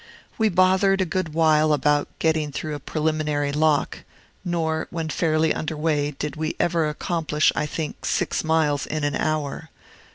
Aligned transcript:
We 0.39 0.49
bothered 0.49 0.99
a 0.99 1.05
good 1.05 1.35
while 1.35 1.71
about 1.73 2.07
getting 2.17 2.51
through 2.51 2.73
a 2.73 2.79
preliminary 2.79 3.51
lock; 3.51 3.99
nor, 4.43 4.87
when 4.89 5.09
fairly 5.09 5.53
under 5.53 5.77
way, 5.77 6.09
did 6.09 6.35
we 6.35 6.55
ever 6.59 6.89
accomplish, 6.89 7.51
I 7.55 7.67
think, 7.67 8.03
six 8.05 8.43
miles 8.43 8.87
an 8.87 9.03
hour. 9.15 9.69